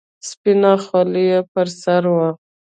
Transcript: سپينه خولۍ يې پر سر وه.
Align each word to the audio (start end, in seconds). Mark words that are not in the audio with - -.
سپينه 0.29 0.71
خولۍ 0.83 1.25
يې 1.31 1.39
پر 1.51 1.67
سر 1.81 2.03
وه. 2.13 2.29